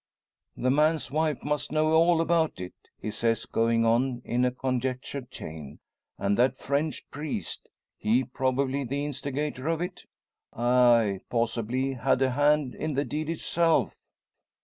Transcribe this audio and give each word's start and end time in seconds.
"The 0.57 0.71
man's 0.71 1.11
wife 1.11 1.43
must 1.43 1.71
know 1.71 1.91
all 1.93 2.21
about 2.21 2.59
it?" 2.59 2.73
he 2.99 3.11
says, 3.11 3.45
going 3.45 3.85
on 3.85 4.23
in 4.25 4.49
conjectural 4.55 5.25
chain; 5.27 5.77
"and 6.17 6.39
that 6.39 6.57
French 6.57 7.05
priest 7.11 7.69
he 7.99 8.23
probably 8.23 8.83
the 8.83 9.05
instigator 9.05 9.67
of 9.67 9.79
it? 9.79 10.05
Aye! 10.53 11.19
possibly 11.29 11.93
had 11.93 12.19
a 12.23 12.31
hand 12.31 12.73
in 12.73 12.95
the 12.95 13.05
deed 13.05 13.29
itself? 13.29 13.95